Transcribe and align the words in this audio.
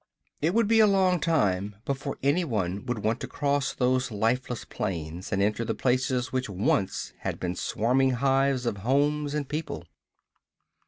It 0.41 0.55
would 0.55 0.67
be 0.67 0.79
a 0.79 0.87
long 0.87 1.19
time 1.19 1.75
before 1.85 2.17
anybody 2.23 2.79
would 2.79 3.03
want 3.03 3.19
to 3.19 3.27
cross 3.27 3.71
those 3.71 4.09
lifeless 4.09 4.65
plains 4.65 5.31
and 5.31 5.43
enter 5.43 5.63
the 5.63 5.75
places 5.75 6.31
which 6.31 6.49
once 6.49 7.13
had 7.19 7.39
been 7.39 7.53
swarming 7.53 8.09
hives 8.13 8.65
of 8.65 8.77
homes 8.77 9.35
and 9.35 9.47
people. 9.47 9.85